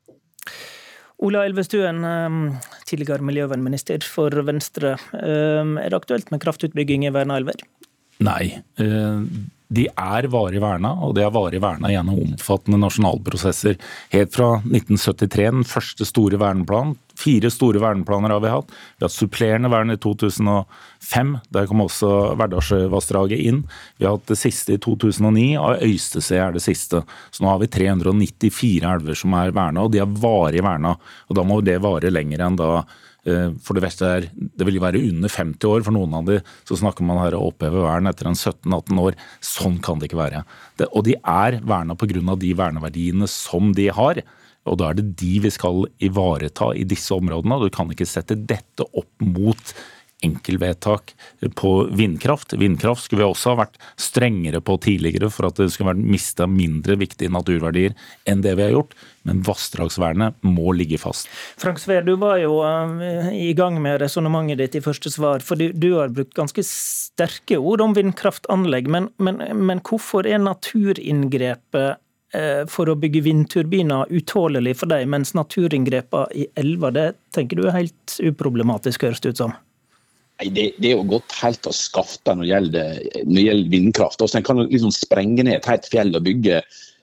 Ola 1.19 1.45
Elvestuen, 1.49 2.05
eh, 2.07 2.71
tidligere 2.87 3.25
miljøvernminister 3.27 4.05
for 4.07 4.31
Venstre. 4.47 4.97
Eh, 5.15 5.85
Er 5.85 5.91
det 5.91 5.99
aktuelt 5.99 6.31
med 6.31 6.41
kraftutbygging 6.41 7.07
i 7.07 7.11
verna 7.11 7.37
elver? 7.37 7.57
Nei. 8.21 8.63
eh, 8.79 9.21
De 9.71 9.85
er 9.87 10.23
varig 10.33 10.61
verna, 10.63 10.95
og 11.05 11.15
de 11.15 11.21
er 11.21 11.31
varig 11.31 11.61
verna 11.61 11.89
gjennom 11.89 12.23
omfattende 12.23 12.79
nasjonalprosesser. 12.81 13.77
Helt 14.15 14.33
fra 14.33 14.63
1973, 14.65 15.51
den 15.51 15.65
første 15.65 16.07
store 16.07 16.39
verneplanen, 16.41 16.97
Fire 17.19 17.51
store 17.51 17.83
verneplaner 17.83 18.35
har 18.35 18.43
vi 18.45 18.53
hatt. 18.53 18.71
Vi 18.71 19.03
har 19.03 19.11
hatt 19.11 19.17
supplerende 19.17 19.71
vern 19.73 19.95
i 19.95 19.99
2005. 19.99 21.35
Der 21.55 21.67
kom 21.71 21.83
også 21.83 22.13
Verdalsvassdraget 22.39 23.43
inn. 23.51 23.65
Vi 23.99 24.07
har 24.07 24.17
hatt 24.17 24.31
det 24.31 24.39
siste 24.39 24.77
i 24.77 24.83
2009, 24.85 25.49
og 25.59 25.83
Øystese 25.89 26.39
er 26.39 26.55
det 26.55 26.63
siste. 26.65 27.03
Så 27.35 27.45
nå 27.45 27.51
har 27.51 27.61
vi 27.63 27.71
394 27.75 28.87
elver 28.87 29.19
som 29.19 29.35
er 29.39 29.55
verna, 29.57 29.85
og 29.85 29.93
de 29.95 30.03
er 30.05 30.17
varig 30.23 30.63
verna. 30.65 30.95
Og 31.29 31.39
da 31.39 31.47
må 31.47 31.61
det 31.67 31.81
vare 31.85 32.15
lenger 32.15 32.47
enn 32.47 32.59
da 32.59 32.73
Eh, 33.29 33.51
for 33.65 33.77
det 33.77 33.83
verste 33.85 34.09
er, 34.09 34.27
det 34.33 34.67
vil 34.67 34.81
være 34.83 35.03
under 35.11 35.33
50 35.33 35.69
år. 35.69 35.85
For 35.87 35.95
noen 35.95 36.17
av 36.19 36.29
de 36.29 36.41
så 36.69 36.79
snakker 36.81 37.07
man 37.07 37.21
her 37.23 37.37
å 37.37 37.45
oppheve 37.51 37.85
vern 37.85 38.11
etter 38.11 38.31
en 38.31 38.39
17-18 38.39 39.03
år. 39.03 39.19
Sånn 39.45 39.79
kan 39.85 40.01
det 40.01 40.11
ikke 40.11 40.23
være. 40.23 40.45
Det, 40.79 40.89
og 40.93 41.07
de 41.09 41.19
er 41.19 41.61
verna 41.67 41.97
pga. 41.99 42.37
de 42.39 42.55
verneverdiene 42.57 43.29
som 43.29 43.73
de 43.75 43.89
har. 43.95 44.23
Og 44.67 44.81
da 44.81 44.91
er 44.91 44.99
det 44.99 45.13
de 45.21 45.35
vi 45.45 45.53
skal 45.55 45.87
ivareta 46.05 46.73
i 46.77 46.87
disse 46.89 47.15
områdene. 47.15 47.61
Du 47.63 47.71
kan 47.73 47.91
ikke 47.93 48.09
sette 48.09 48.37
dette 48.37 48.87
opp 48.89 49.13
mot 49.25 49.77
enkeltvedtak 50.23 51.15
på 51.55 51.73
vindkraft. 51.95 52.53
Vindkraft 52.53 53.05
skulle 53.05 53.23
vi 53.23 53.29
også 53.29 53.53
ha 53.53 53.61
vært 53.61 53.77
strengere 54.01 54.61
på 54.65 54.75
tidligere 54.83 55.31
for 55.31 55.49
at 55.49 55.61
det 55.61 55.69
skulle 55.73 55.93
vært 55.93 56.11
mista 56.11 56.49
mindre 56.51 56.99
viktige 56.99 57.31
naturverdier 57.31 57.95
enn 58.29 58.43
det 58.43 58.57
vi 58.59 58.67
har 58.67 58.75
gjort. 58.75 58.97
Men 59.29 59.45
vassdragsvernet 59.47 60.41
må 60.47 60.73
ligge 60.75 60.99
fast. 60.99 61.31
Frank 61.61 61.79
Sve, 61.83 62.01
du 62.03 62.17
var 62.19 62.41
jo 62.43 62.59
eh, 62.67 63.31
i 63.37 63.53
gang 63.59 63.79
med 63.83 64.01
resonnementet 64.03 64.59
ditt 64.63 64.81
i 64.81 64.85
første 64.85 65.13
svar. 65.15 65.45
For 65.45 65.61
du, 65.61 65.71
du, 65.71 65.93
har 66.01 66.11
brukt 66.15 66.35
ganske 66.39 66.65
sterke 66.67 67.61
ord 67.61 67.85
om 67.85 67.95
vindkraftanlegg. 67.99 68.91
Men, 68.91 69.11
men, 69.23 69.43
men 69.55 69.85
hvorfor 69.87 70.27
er 70.27 70.43
naturinngrepet 70.43 72.03
for 72.69 72.91
å 72.93 72.97
bygge 73.01 73.23
vindturbiner 73.25 74.11
utålelig 74.13 74.75
for 74.83 74.91
deg, 74.91 75.07
mens 75.09 75.33
naturinngrepene 75.33 76.29
i 76.37 76.45
elva 76.61 76.91
det 76.93 77.07
tenker 77.33 77.57
du 77.57 77.63
er 77.65 77.79
helt 77.79 78.19
uproblematisk, 78.21 79.07
høres 79.07 79.23
det 79.25 79.33
ut 79.33 79.41
som? 79.41 79.55
Nei, 80.39 80.51
det, 80.55 80.67
det, 80.79 80.93
er 80.93 81.01
jo 81.01 81.07
gått 81.17 81.35
helt 81.41 81.67
av 81.67 81.75
skaftet 81.75 82.37
når 82.37 82.45
det 82.45 82.51
gjelder, 82.53 83.01
når 83.25 83.35
det 83.35 83.47
gjelder 83.47 83.73
vindkraft. 83.73 84.23
Også, 84.23 84.39
en 84.39 84.47
kan 84.47 84.61
liksom 84.61 84.93
sprenge 84.95 85.43
ned 85.43 85.57
et 85.57 85.67
helt 85.67 85.89
fjell 85.91 86.15
og 86.15 86.29
bygge 86.29 86.61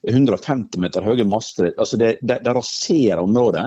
150 0.08 0.79
meter 0.79 1.03
høye 1.03 1.25
master. 1.27 1.74
Altså, 1.74 2.00
det, 2.00 2.13
det, 2.22 2.39
det 2.46 2.53
raserer 2.55 3.24
området. 3.25 3.65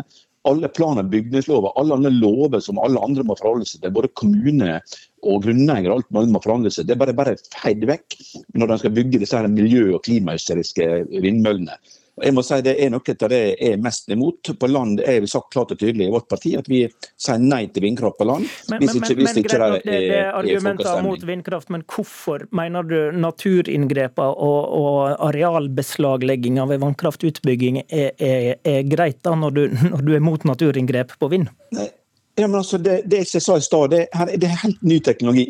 Alle 0.49 0.71
planer, 0.73 1.05
bygningslover, 1.13 1.75
alle 1.77 1.99
andre 1.99 2.15
lover 2.15 2.63
som 2.65 2.81
alle 2.81 3.03
andre 3.05 3.27
må 3.29 3.37
forholde 3.37 3.69
seg 3.69 3.83
til, 3.83 3.93
både 3.93 4.13
kommune 4.17 4.79
og 5.23 5.45
grunneiere 5.45 5.95
alt 5.95 6.11
mulig 6.15 6.33
må 6.35 6.43
forandre 6.45 6.73
seg 6.73 6.89
Det 6.89 6.95
er 6.95 7.01
bare, 7.01 7.17
bare 7.17 7.37
feid 7.55 7.87
vekk 7.89 8.19
når 8.59 8.73
de 8.73 8.83
skal 8.83 8.95
bygge 8.99 9.23
disse 9.23 9.39
her 9.39 9.49
miljø- 9.53 9.95
og 9.97 10.05
klimahysteriske 10.07 10.91
vindmøllene. 11.11 11.79
Jeg 12.25 12.35
må 12.35 12.43
si 12.43 12.59
Det 12.65 12.75
er 12.83 12.91
noe 12.93 13.15
av 13.15 13.31
det 13.31 13.39
jeg 13.39 13.73
er 13.73 13.83
mest 13.83 14.11
imot. 14.13 14.51
På 14.59 14.69
land 14.71 15.03
er 15.05 15.21
vi 15.23 15.31
sagt 15.31 15.53
klart 15.55 15.73
og 15.75 15.81
tydelig 15.81 16.09
i 16.09 16.13
vårt 16.13 16.29
parti 16.31 16.55
at 16.59 16.69
vi 16.71 16.81
sier 17.21 17.39
nei 17.43 17.65
til 17.73 17.85
vindkraft 17.85 18.19
på 18.19 18.27
land. 18.29 18.49
Men, 18.71 18.83
hvis 18.83 18.97
ikke, 18.99 19.15
hvis 19.21 19.31
men, 19.31 19.41
ikke 19.43 19.61
det, 19.63 19.69
det, 19.85 19.99
det 19.99 20.19
er 20.19 20.31
argumenter 20.39 21.03
mot 21.05 21.27
vindkraft, 21.29 21.71
men 21.75 21.85
hvorfor 21.89 22.47
mener 22.55 22.87
du 22.89 22.97
naturinngrepene 23.19 24.35
og, 24.49 24.59
og 24.79 25.29
arealbeslaglegginga 25.29 26.67
ved 26.73 26.83
vannkraftutbygging 26.85 27.83
er, 27.87 28.11
er, 28.19 28.51
er 28.67 28.83
greit 28.91 29.23
da, 29.27 29.37
når 29.39 29.57
du, 29.57 29.63
når 29.93 30.05
du, 30.05 30.13
er 30.17 30.25
mot 30.25 30.49
naturinngrep 30.49 31.17
på 31.21 31.33
vind? 31.33 31.53
Nei. 31.77 31.91
Ja, 32.39 32.47
men 32.47 32.61
altså, 32.61 32.79
det, 32.79 33.03
det 33.11 33.25
jeg 33.27 33.43
sa 33.43 33.57
i 33.59 33.65
stad, 33.65 33.91
det, 33.91 34.05
det 34.39 34.47
er 34.47 34.61
helt 34.63 34.83
ny 34.87 35.01
teknologi. 35.03 35.49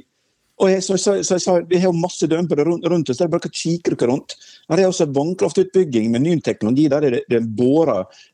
Og 0.58 0.70
jeg, 0.72 0.82
så, 0.82 0.96
så, 0.98 1.18
så, 1.22 1.36
jeg 1.36 1.42
sa, 1.44 1.58
Vi 1.70 1.78
har 1.82 1.92
masse 1.94 2.26
det 2.26 2.38
rundt, 2.38 2.86
rundt 2.88 3.10
oss. 3.10 3.18
det 3.18 3.26
er 3.26 3.30
bare 3.30 3.46
kikker 3.46 3.60
kikke 3.60 3.98
dere 4.00 4.10
rundt. 4.10 4.34
Her 4.70 4.80
er 4.82 4.88
også 4.88 5.06
vannkraftutbygging 5.14 6.10
med 6.10 6.24
ny 6.24 6.40
teknologi. 6.40 6.88
Der 6.88 7.04
er 7.06 7.18
det, 7.18 7.22
det 7.30 7.42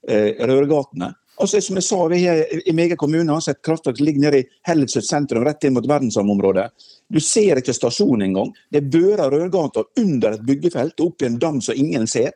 eh, 0.09 0.47
rørgatene. 0.49 1.13
Altså, 1.35 1.61
som 1.61 1.77
jeg 1.77 1.85
sa, 1.85 1.99
vi 2.09 2.23
har 2.23 2.45
I 2.71 2.73
Mega 2.73 2.97
kommune 2.97 3.33
har 3.33 3.51
et 3.51 3.63
kraftverk 3.67 3.99
som 3.99 4.07
ligger 4.07 4.23
nede 4.23 4.41
i 4.41 4.49
Hellesøy 4.69 5.03
sentrum, 5.03 5.45
rett 5.45 5.67
inn 5.67 5.75
mot 5.75 5.89
verdensarvområdet. 5.91 6.69
Du 7.11 7.19
ser 7.21 7.59
ikke 7.59 7.75
stasjonen 7.75 8.29
engang. 8.29 8.55
Det 8.71 8.81
er 8.81 8.91
børa 8.95 9.27
rørgater 9.33 9.91
under 10.01 10.39
et 10.39 10.47
byggefelt 10.47 11.01
og 11.01 11.11
opp 11.11 11.25
i 11.25 11.29
en 11.29 11.41
dam 11.43 11.61
som 11.65 11.75
ingen 11.77 12.07
ser. 12.07 12.31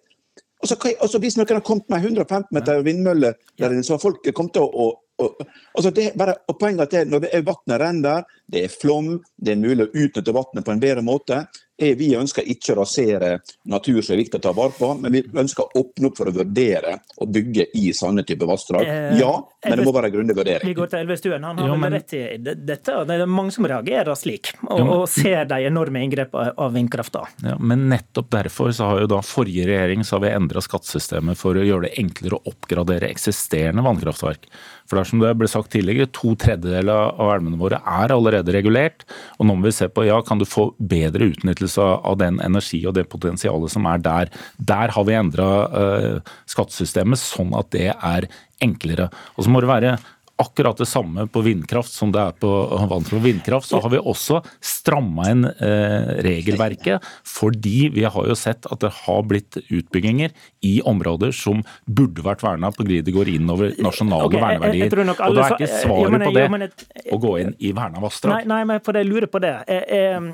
Altså, 0.59 0.75
altså 0.99 1.23
Hvis 1.23 1.39
noen 1.39 1.55
har 1.55 1.65
kommet 1.65 1.87
med 1.89 2.03
115 2.11 2.51
meter 2.51 2.83
vindmølle, 2.83 3.37
så 3.57 3.95
har 3.95 4.03
folk 4.03 4.27
kommet 4.35 4.59
til 4.59 4.67
å, 4.67 4.91
og, 5.19 5.41
altså 5.75 5.91
det, 5.95 6.11
bare, 6.19 6.37
og 6.47 6.59
poenget 6.61 6.81
er 6.81 6.87
at 6.87 6.93
det, 6.95 7.05
Når 7.11 7.25
det 7.25 7.31
er 7.35 7.47
vannet 7.47 7.81
renner, 7.83 8.29
det 8.47 8.65
er 8.65 8.75
flom, 8.75 9.17
det 9.37 9.55
er 9.55 9.63
mulig 9.63 9.89
å 9.89 10.05
utnytte 10.05 10.35
vannet 10.37 10.67
på 10.67 10.75
en 10.75 10.83
bedre 10.83 11.05
måte, 11.05 11.43
vi 11.79 12.09
ønsker 12.19 12.47
ikke 12.51 12.75
å 12.75 12.81
rasere 12.81 13.29
natur 13.71 14.01
som 14.03 14.17
er 14.17 14.23
viktig 14.25 14.41
å 14.41 14.43
ta 14.43 14.53
vare 14.57 14.75
på, 14.75 14.89
men 14.99 15.15
vi 15.15 15.21
ønsker 15.23 15.63
å 15.63 15.83
åpne 15.83 16.09
opp 16.11 16.17
for 16.19 16.31
å 16.31 16.35
vurdere 16.35 16.97
å 17.23 17.29
bygge 17.31 17.69
i 17.79 17.93
sånne 17.95 18.25
type 18.27 18.49
vassdrag. 18.49 18.83
Eh, 18.83 19.19
ja, 19.21 19.31
men 19.63 19.79
det 19.79 19.85
må 19.87 19.93
være 19.95 20.11
grundig 20.11 20.35
vurdering. 20.35 20.67
Vi 20.67 20.75
går 20.75 20.91
til 20.91 21.05
Elvestuen. 21.05 21.47
Han 21.47 21.61
har 21.63 21.71
jo, 21.71 21.77
men... 21.79 21.95
rett 21.95 22.17
i 22.19 22.23
dette. 22.43 22.97
Det 23.07 23.19
er 23.19 23.31
mange 23.31 23.55
som 23.55 23.69
reagerer 23.71 24.19
slik, 24.19 24.51
og, 24.67 24.83
og 24.83 25.05
ser 25.13 25.47
de 25.51 25.61
enorme 25.69 26.03
inngrepene 26.03 26.57
av 26.59 26.75
vindkrafta. 26.75 27.29
Ja, 27.47 27.55
men 27.63 27.87
nettopp 27.93 28.33
derfor 28.35 28.75
så 28.75 28.91
har 28.91 29.05
jo 29.05 29.13
da 29.15 29.23
forrige 29.23 29.69
regjering 29.71 30.03
så 30.03 30.19
har 30.19 30.27
vi 30.27 30.35
endra 30.35 30.65
skattesystemet 30.65 31.39
for 31.39 31.59
å 31.59 31.67
gjøre 31.67 31.87
det 31.87 31.95
enklere 32.03 32.41
å 32.41 32.51
oppgradere 32.51 33.13
eksisterende 33.13 33.87
vannkraftverk. 33.87 34.51
For 34.89 34.97
det 34.97 35.05
er 35.05 35.11
som 35.11 35.23
det 35.23 35.35
ble 35.37 35.49
sagt 35.51 35.71
tidligere, 35.75 36.09
To 36.19 36.33
tredjedeler 36.41 37.13
av 37.13 37.35
elvene 37.35 37.61
våre 37.61 37.81
er 37.85 38.15
allerede 38.15 38.55
regulert. 38.57 39.05
og 39.39 39.47
Nå 39.47 39.59
må 39.59 39.69
vi 39.69 39.77
se 39.77 39.91
på 39.93 40.07
ja, 40.09 40.19
kan 40.25 40.41
du 40.41 40.47
få 40.49 40.71
bedre 40.81 41.29
utnyttelse 41.35 41.85
av 42.09 42.19
den 42.21 42.41
energi 42.45 42.81
og 42.89 42.97
det 42.97 43.09
potensialet 43.13 43.75
som 43.75 43.89
er 43.91 44.01
der. 44.05 44.33
Der 44.59 44.95
har 44.95 45.09
vi 45.09 45.17
endra 45.19 45.51
uh, 45.69 46.37
skattesystemet 46.49 47.21
sånn 47.21 47.53
at 47.59 47.71
det 47.77 47.91
er 47.93 48.29
enklere. 48.65 49.11
Og 49.37 49.45
så 49.45 49.53
må 49.53 49.61
det 49.63 49.71
være 49.71 49.99
akkurat 50.39 50.79
det 50.79 50.87
samme 50.87 51.27
på 51.27 51.43
vindkraft 51.43 51.93
som 51.93 52.13
det 52.15 52.21
er 52.23 52.37
på 52.39 52.51
vannkraft. 52.91 53.25
Vindkraft 53.25 53.69
så 53.69 53.81
har 53.83 53.91
vi 53.91 53.99
også 53.99 54.41
stramma 54.63 55.27
inn 55.33 55.47
eh, 55.49 56.13
regelverket, 56.25 57.05
fordi 57.27 57.89
vi 57.95 58.05
har 58.07 58.29
jo 58.31 58.37
sett 58.39 58.69
at 58.71 58.83
det 58.85 58.93
har 59.03 59.25
blitt 59.27 59.59
utbygginger 59.67 60.35
i 60.67 60.79
områder 60.87 61.35
som 61.35 61.65
burde 61.87 62.23
vært 62.25 62.45
verna 62.47 62.71
fordi 62.75 63.01
det 63.05 63.15
går 63.15 63.33
inn 63.35 63.51
over 63.51 63.75
nasjonale 63.83 64.29
okay, 64.31 64.43
verneverdier. 64.45 64.87
Jeg, 64.87 65.07
jeg 65.09 65.17
og 65.29 65.39
da 65.39 65.47
er 65.47 65.57
ikke 65.57 65.71
svaret 65.83 66.27
på 66.29 66.35
det 66.37 66.47
et, 66.69 66.87
å 67.15 67.21
gå 67.23 67.35
inn 67.43 67.53
i 67.59 67.73
verna 67.75 68.03
vassdrag. 68.03 68.35
Nei, 68.39 68.49
nei, 68.53 68.61
men 68.71 68.83
for 68.85 68.99
jeg 68.99 69.09
lurer 69.09 69.29
på 69.31 69.43
det. 69.43 69.55
Jeg, 69.67 70.33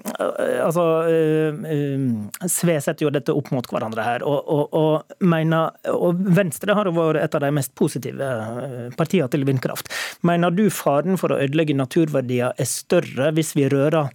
altså, 0.65 0.87
Sve 2.51 2.77
setter 2.83 3.07
jo 3.07 3.13
dette 3.15 3.33
opp 3.33 3.51
mot 3.55 3.67
hverandre 3.71 4.05
her, 4.05 4.25
og, 4.29 4.53
og, 4.53 4.77
og, 4.77 5.17
mener, 5.25 5.73
og 5.95 6.21
Venstre 6.37 6.77
har 6.77 6.89
jo 6.89 6.95
vært 6.97 7.23
et 7.25 7.37
av 7.39 7.45
de 7.45 7.53
mest 7.55 7.73
positive 7.79 8.29
eh, 8.29 8.89
partiene 8.99 9.31
til 9.33 9.49
vindkraft. 9.49 9.94
Mener 10.27 10.55
du 10.55 10.67
faren 10.73 11.21
for 11.21 11.35
å 11.35 11.41
ødelegge 11.43 11.77
naturverdier 11.77 12.57
er 12.59 12.71
større 12.71 13.33
hvis 13.37 13.55
vi 13.59 13.69
rører 13.73 14.11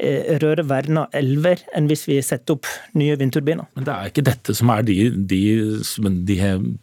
Eh, 0.00 0.38
røre 0.40 0.62
verna 0.64 1.02
elver 1.12 1.60
enn 1.76 1.88
hvis 1.90 2.06
vi 2.08 2.14
setter 2.24 2.54
opp 2.54 2.68
nye 2.96 3.18
vindturbiner. 3.20 3.66
Men 3.76 3.84
det 3.84 3.92
er 3.92 4.08
ikke 4.08 4.22
dette 4.24 4.54
som 4.56 4.70
er 4.72 4.84
de, 4.86 4.94
de, 5.28 5.40
de 6.24 6.36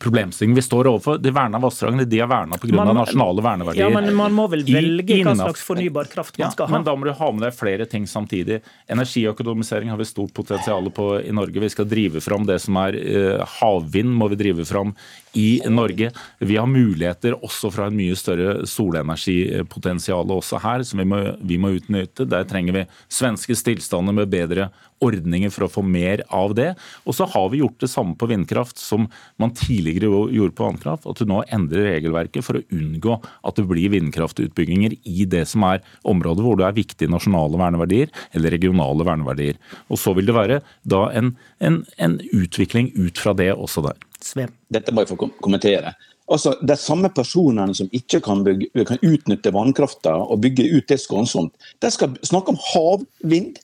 problemstillingene 0.03 0.59
vi 0.59 0.65
står 0.65 0.89
overfor. 0.91 1.17
De 1.23 1.31
verna 1.33 1.57
vassdragene 1.63 2.05
de 2.05 2.19
er 2.21 2.29
verna 2.29 2.59
pga. 2.61 2.85
nasjonale 2.91 3.45
verneverdier. 3.45 3.87
Ja, 3.87 3.89
Men 3.95 4.11
man 4.19 4.35
må 4.37 4.45
vel 4.51 4.67
velge 4.67 5.15
I, 5.15 5.23
hva 5.25 5.33
slags 5.39 5.65
fornybar 5.65 6.11
kraft 6.11 6.37
man 6.37 6.53
skal 6.53 6.69
ha? 6.69 6.75
Men 6.75 6.85
da 6.85 6.93
må 6.93 7.09
du 7.09 7.13
ha 7.17 7.31
med 7.33 7.47
deg 7.47 7.57
flere 7.57 7.87
ting 7.89 8.05
samtidig. 8.11 8.59
Energiøkonomisering 8.93 9.89
har 9.89 9.97
vi 9.97 10.09
stort 10.11 10.35
potensial 10.37 10.91
på 10.93 11.09
i 11.23 11.33
Norge. 11.33 11.63
Vi 11.63 11.73
skal 11.73 11.89
drive 11.89 12.21
fram 12.21 12.45
det 12.45 12.59
som 12.61 12.77
er 12.83 12.99
uh, 13.01 13.47
havvind, 13.57 14.13
må 14.13 14.29
vi 14.35 14.37
drive 14.43 14.67
fram 14.67 14.93
i 15.37 15.61
Norge. 15.69 16.11
Vi 16.39 16.57
har 16.57 16.67
muligheter 16.69 17.37
også 17.37 17.69
fra 17.73 17.87
en 17.87 17.97
mye 17.97 18.17
større 18.17 18.65
solenergipotensial 18.67 20.33
også 20.33 20.61
her, 20.63 20.83
som 20.87 21.03
vi 21.03 21.07
må, 21.07 21.21
vi 21.45 21.59
må 21.61 21.75
utnytte. 21.77 22.25
Der 22.29 22.47
trenger 22.49 22.79
vi 22.79 22.85
svenske 23.13 23.55
stillstander 23.57 24.15
med 24.17 24.31
bedre 24.33 24.71
ordninger 25.03 25.51
for 25.53 25.67
å 25.67 25.69
få 25.71 25.83
mer 25.85 26.23
av 26.33 26.55
det. 26.57 26.71
Og 27.05 27.13
så 27.17 27.27
har 27.29 27.51
vi 27.51 27.61
gjort 27.61 27.77
det 27.83 27.91
samme 27.91 28.17
på 28.17 28.29
vindkraft 28.31 28.81
som 28.81 29.05
man 29.41 29.53
tidligere 29.57 30.09
gjorde 30.33 30.55
på 30.57 30.67
vannkraft. 30.71 31.05
At 31.09 31.21
du 31.21 31.29
nå 31.29 31.43
endrer 31.53 31.91
regelverket 31.91 32.45
for 32.45 32.59
å 32.59 32.65
unngå 32.73 33.19
at 33.21 33.59
det 33.59 33.67
blir 33.69 33.93
vindkraftutbygginger 33.93 34.97
i 35.05 35.27
det 35.29 35.45
som 35.51 35.67
er 35.69 35.83
områder 36.07 36.45
hvor 36.45 36.57
det 36.59 36.67
er 36.69 36.79
viktige 36.79 37.13
nasjonale 37.13 37.61
verneverdier 37.61 38.09
eller 38.33 38.55
regionale 38.57 39.05
verneverdier. 39.07 39.61
Og 39.91 40.01
så 40.01 40.15
vil 40.17 40.29
det 40.29 40.37
være 40.37 40.61
da 40.87 41.07
en, 41.13 41.35
en, 41.61 41.83
en 42.01 42.19
utvikling 42.33 42.89
ut 42.97 43.21
fra 43.21 43.37
det 43.37 43.51
også 43.53 43.85
der. 43.85 44.06
Svem. 44.23 44.53
Dette 44.73 44.93
må 44.93 45.03
jeg 45.03 45.11
få 45.11 45.29
kommentere. 45.43 45.93
Altså, 46.27 46.55
De 46.61 46.75
samme 46.75 47.09
personene 47.15 47.75
som 47.77 47.89
ikke 47.95 48.19
kan, 48.23 48.43
bygge, 48.43 48.85
kan 48.87 48.99
utnytte 49.05 49.53
vannkrafta 49.55 50.15
og 50.25 50.41
bygge 50.43 50.67
ut 50.75 50.87
det 50.89 50.99
skånsomt, 50.99 51.53
de 51.79 51.91
skal 51.93 52.17
snakke 52.27 52.51
om 52.51 52.61
havvind. 52.73 53.61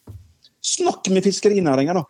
Snakk 0.64 1.10
med 1.12 1.26
fiskerinæringa, 1.26 1.98
da. 2.00 2.06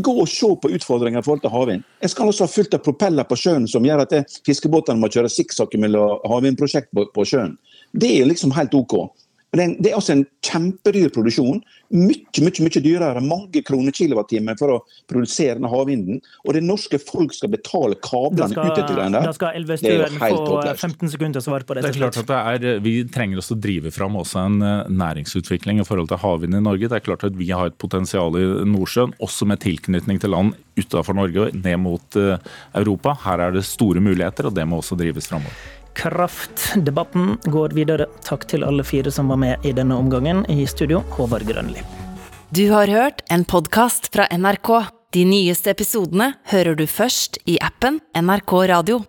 Gå 0.00 0.12
og 0.22 0.28
se 0.28 0.48
på 0.60 0.70
utfordringer 0.76 1.20
i 1.20 1.24
forhold 1.24 1.40
til 1.44 1.52
havvind. 1.52 1.86
Jeg 2.02 2.12
skal 2.12 2.28
også 2.28 2.44
ha 2.44 2.52
fullt 2.52 2.76
av 2.76 2.84
propeller 2.84 3.24
på 3.28 3.36
sjøen 3.36 3.68
som 3.68 3.84
gjør 3.84 4.04
at 4.04 4.14
fiskebåtene 4.46 5.00
må 5.00 5.10
kjøre 5.12 5.30
sikksakk 5.32 5.76
mellom 5.80 6.20
havvindprosjekt 6.28 6.92
på, 6.96 7.06
på 7.14 7.26
sjøen. 7.28 7.56
Det 7.92 8.10
er 8.18 8.28
liksom 8.28 8.52
helt 8.56 8.74
OK. 8.76 8.96
Det 9.48 9.64
er, 9.64 9.70
det 9.80 9.90
er 9.90 9.96
altså 9.96 10.12
en 10.12 10.24
kjempedyr 10.44 11.08
produksjon. 11.14 11.62
Mye 11.94 12.42
mye, 12.44 12.64
mye 12.66 12.82
dyrere. 12.84 13.22
Mange 13.24 13.62
kroner 13.64 13.94
kilowattimen 13.96 14.58
for 14.60 14.74
å 14.74 14.78
produsere 15.08 15.56
denne 15.56 15.70
havvinden. 15.72 16.20
Og 16.44 16.56
det 16.56 16.62
norske 16.66 17.00
folk 17.00 17.32
skal 17.32 17.52
betale 17.54 17.96
kablene 18.04 18.52
ut 18.52 18.76
til 18.76 18.98
den 18.98 19.16
der. 19.16 19.24
Da 19.30 19.32
skal 19.36 19.56
Elvestuen 19.56 20.20
få 20.20 20.60
15 20.74 21.14
sekunder 21.14 21.44
svar 21.44 21.64
på 21.64 21.78
det. 21.78 21.86
Det 21.86 21.94
er 21.94 22.00
klart 22.02 22.20
at 22.20 22.28
det 22.28 22.68
er, 22.68 22.84
Vi 22.84 22.94
trenger 23.08 23.40
også 23.40 23.56
å 23.56 23.62
drive 23.64 23.94
fram 23.94 24.20
også 24.20 24.44
en 24.44 24.60
eh, 24.60 24.92
næringsutvikling 24.92 25.80
i 25.80 25.88
forhold 25.88 26.12
til 26.12 26.20
havvind 26.20 26.60
i 26.60 26.62
Norge. 26.68 26.90
Det 26.90 27.00
er 27.00 27.06
klart 27.08 27.24
at 27.24 27.38
Vi 27.38 27.48
har 27.48 27.72
et 27.72 27.80
potensial 27.80 28.36
i 28.36 28.44
Nordsjøen, 28.68 29.16
også 29.24 29.48
med 29.48 29.64
tilknytning 29.64 30.20
til 30.20 30.34
land 30.36 30.54
utenfor 30.78 31.16
Norge, 31.16 31.48
og 31.48 31.56
ned 31.56 31.80
mot 31.82 32.20
eh, 32.20 32.36
Europa. 32.76 33.16
Her 33.24 33.48
er 33.48 33.56
det 33.56 33.64
store 33.66 34.04
muligheter, 34.04 34.50
og 34.50 34.56
det 34.60 34.68
må 34.68 34.82
også 34.82 34.98
drives 34.98 35.30
framover. 35.30 35.56
Kraftdebatten 35.98 37.38
går 37.44 37.74
videre. 37.74 38.06
Takk 38.22 38.46
til 38.50 38.62
alle 38.62 38.84
fire 38.86 39.10
som 39.10 39.32
var 39.32 39.40
med 39.42 39.66
i 39.66 39.72
denne 39.74 39.96
omgangen. 39.98 40.44
I 40.46 40.66
studio, 40.70 41.02
Håvard 41.16 41.46
Grønli. 41.48 41.82
Du 42.54 42.68
har 42.70 42.86
hørt 42.86 43.24
en 43.30 43.44
podkast 43.44 44.12
fra 44.14 44.28
NRK. 44.30 44.70
De 45.12 45.24
nyeste 45.26 45.72
episodene 45.74 46.34
hører 46.52 46.78
du 46.78 46.86
først 46.86 47.40
i 47.50 47.58
appen 47.64 47.98
NRK 48.14 48.54
Radio. 48.70 49.02